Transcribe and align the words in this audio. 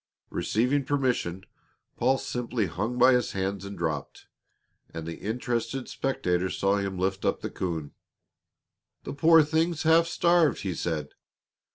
Receiving 0.31 0.83
permission, 0.83 1.45
Paul 1.95 2.17
simply 2.17 2.65
hung 2.65 2.97
by 2.97 3.13
his 3.13 3.33
hands 3.33 3.65
and 3.65 3.77
dropped, 3.77 4.25
and 4.91 5.05
the 5.05 5.17
interested 5.19 5.87
spectators 5.87 6.57
saw 6.57 6.77
him 6.77 6.97
lift 6.97 7.23
up 7.23 7.41
the 7.41 7.51
coon. 7.51 7.91
"The 9.03 9.13
poor 9.13 9.43
thing's 9.43 9.83
half 9.83 10.07
starved," 10.07 10.61
he 10.61 10.73
said. 10.73 11.09